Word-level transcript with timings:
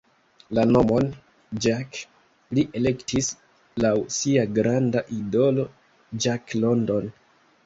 La 0.57 0.61
nomon 0.69 1.03
"Jack" 1.65 1.99
li 2.59 2.63
elektis 2.79 3.29
laŭ 3.85 3.93
sia 4.17 4.47
granda 4.57 5.05
idolo 5.19 5.69
Jack 6.27 6.59
London. 6.67 7.15